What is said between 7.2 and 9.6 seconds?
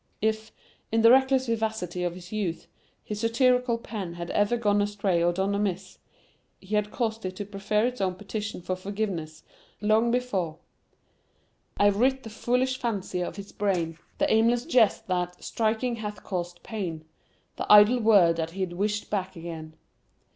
it to prefer its own petition for forgiveness,